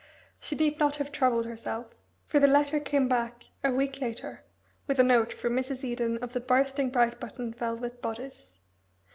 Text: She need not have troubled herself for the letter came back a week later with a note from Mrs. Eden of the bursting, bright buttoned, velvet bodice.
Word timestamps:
She 0.39 0.55
need 0.55 0.79
not 0.79 0.95
have 0.95 1.11
troubled 1.11 1.45
herself 1.45 1.93
for 2.25 2.39
the 2.39 2.47
letter 2.47 2.79
came 2.79 3.07
back 3.07 3.51
a 3.63 3.71
week 3.71 4.01
later 4.01 4.43
with 4.87 4.97
a 4.99 5.03
note 5.03 5.31
from 5.31 5.55
Mrs. 5.55 5.83
Eden 5.83 6.17
of 6.23 6.33
the 6.33 6.39
bursting, 6.39 6.89
bright 6.89 7.19
buttoned, 7.19 7.55
velvet 7.55 8.01
bodice. 8.01 8.57